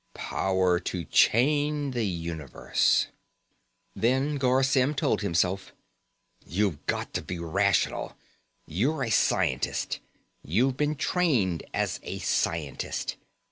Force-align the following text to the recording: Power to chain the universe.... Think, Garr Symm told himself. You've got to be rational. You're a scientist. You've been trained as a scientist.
Power 0.15 0.79
to 0.79 1.05
chain 1.05 1.91
the 1.91 2.07
universe.... 2.07 3.05
Think, 3.95 4.39
Garr 4.39 4.63
Symm 4.63 4.95
told 4.95 5.21
himself. 5.21 5.73
You've 6.43 6.83
got 6.87 7.13
to 7.13 7.21
be 7.21 7.37
rational. 7.37 8.17
You're 8.65 9.03
a 9.03 9.11
scientist. 9.11 9.99
You've 10.41 10.75
been 10.75 10.95
trained 10.95 11.61
as 11.71 11.99
a 12.01 12.17
scientist. 12.17 13.15